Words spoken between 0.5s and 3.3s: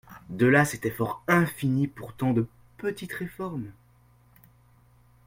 cet effort infini pour tant de petites